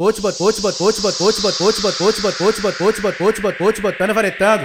[0.00, 3.42] Vou te botar, vou te botar, vou te botar, vou te te te te te
[3.42, 4.64] te te botando varetando.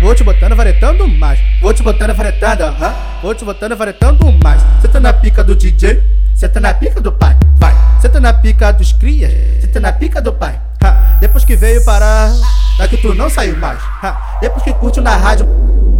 [0.00, 1.38] Vou te botando varetando mais.
[1.60, 2.94] Vou te botando varetando, aham.
[3.20, 4.62] Vou te botando varetando mais.
[4.80, 6.02] Cê tá na pica do DJ,
[6.34, 7.36] cê tá na pica do pai.
[7.56, 7.74] Vai.
[8.00, 9.30] Cê tá na pica dos crias,
[9.60, 10.58] cê tá na pica do pai.
[10.82, 11.18] Ha.
[11.20, 12.32] Depois que veio parar,
[12.78, 13.78] daqui tu não saiu mais.
[14.02, 14.38] Ha.
[14.40, 15.46] Depois que curte na rádio,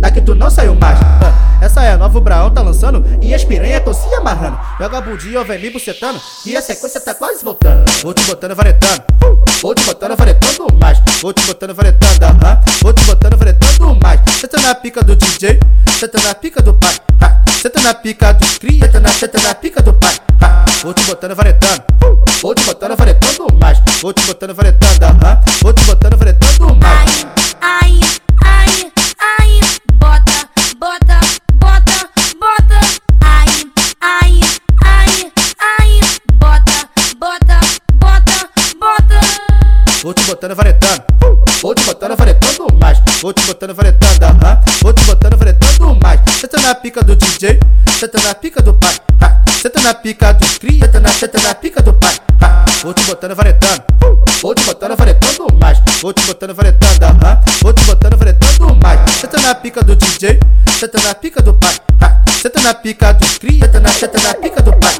[0.01, 0.98] daqui tu não saiu mais.
[0.98, 1.51] Ha.
[1.61, 4.59] Essa é a nova o Braão tá lançando e as piranha tão se amarrando.
[4.80, 7.84] Joga bundinha, vem me bucetando e a sequência tá quase voltando.
[8.02, 9.02] Vou te botando varetando,
[9.61, 10.98] vou te botando varetando mais.
[11.20, 12.61] Vou te botando varetando, aham.
[12.83, 14.20] Vou te botando varetando mais.
[14.51, 15.61] Tá na pica do DJ,
[16.01, 16.95] tá na pica do pai.
[17.61, 20.14] Cê tá na pica dos cria, tá na, tá na pica do pai.
[20.41, 20.64] Ha.
[20.83, 21.83] Vou te botando varetando,
[22.41, 23.78] vou te botando varetando mais.
[24.01, 25.41] Vou te botando varetando, aham.
[25.62, 26.80] Vou te botando varetando mais.
[40.03, 41.03] Vou te botando varetando,
[41.61, 42.98] vou te botando varetando mais.
[43.20, 44.59] Vou te botando varetando, aham.
[44.83, 46.20] Vou te botando varetando mais.
[46.41, 47.61] Tá na pica do DJ,
[48.01, 48.95] tá na pica do pai.
[49.20, 52.15] Tá na pica dos cria, tá na, tá na pica do pai.
[52.83, 53.83] Vou te botando varetando,
[54.41, 55.79] vou te botando varetando mais.
[56.01, 57.41] Vou te botando varetando, aham.
[57.62, 59.20] Vou te botando varetando mais.
[59.20, 60.41] Tá na pica do DJ,
[60.81, 61.75] tá na pica do pai.
[62.01, 64.95] Tá na pica dos cria, tá na, tá na pica do pai.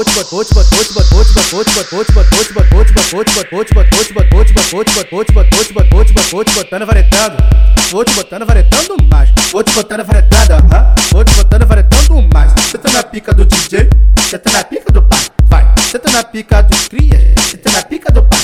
[0.00, 0.04] Vou
[6.44, 7.36] te botando varetando.
[7.90, 9.28] Vou te botando varetando mais.
[9.50, 9.74] Vou te
[12.64, 13.90] te tá na pica do DJ,
[14.38, 15.18] tá na pica do pai.
[15.44, 15.66] Vai.
[15.74, 18.40] Tá na pica dos cria, cê tá na pica do pai.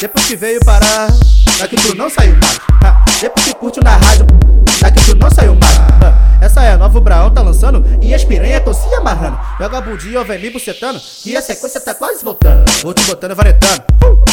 [0.00, 1.06] Depois que veio parar,
[1.58, 2.58] daqui tu não saiu mais.
[8.90, 9.38] Se amarrando.
[9.58, 12.68] Joga a bundinha, vem me bucetando e a sequência tá quase voltando.
[12.82, 13.82] Vou te botando varetando,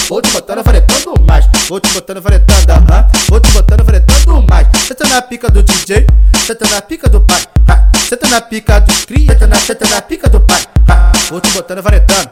[0.10, 1.46] vou te botando varetando mais.
[1.70, 3.08] Vou te botando varetando, aham.
[3.30, 4.68] Vou te botando varetando mais.
[4.98, 6.08] Tá na pica do DJ,
[6.48, 7.42] tá na pica do pai.
[7.70, 7.88] Ha.
[8.10, 10.62] Cê tá na pica dos cria, tá na, tá na pica do pai.
[10.90, 11.12] Ha.
[11.30, 12.30] Vou te botando varetando,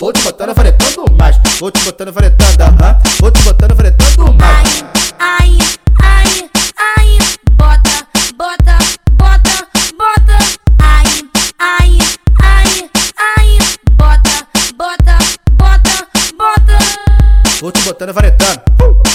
[0.00, 1.36] vou te botando varetando mais.
[1.60, 2.98] Vou te botando varetando, aham.
[3.20, 4.84] Vou te botando varetando mais.
[5.18, 5.58] Ai, ai,
[17.98, 18.60] botando varetando,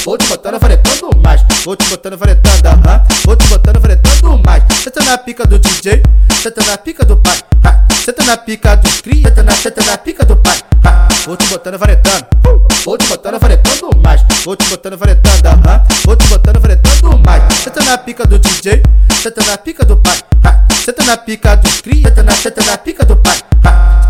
[0.04, 1.42] vou te botando varetando mais.
[1.64, 3.04] Vou te botando varetando, aham.
[3.26, 4.64] Vou te botando varetando mais.
[4.84, 6.04] Tá na pica do DJ,
[6.44, 7.38] tá na pica do pai.
[7.64, 10.58] Tá na pica dos cria, tá na, tá na pica do pai.
[11.26, 12.26] Vou te botando varetando,
[12.84, 14.22] vou te botando varetando mais.
[14.44, 15.84] Vou te botando varetando, aham.
[16.06, 17.64] Vou te botando varetando mais.
[17.64, 18.84] Tá na pica do DJ,
[19.24, 20.18] tá na pica do pai.
[20.44, 24.03] Tá na pica dos cria, tá na, tá na pica do pai.